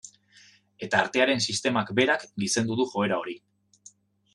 [0.87, 3.41] Eta artearen sistemak berak gizendu du joera hori.